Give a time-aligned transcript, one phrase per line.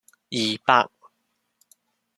[0.31, 0.89] 二百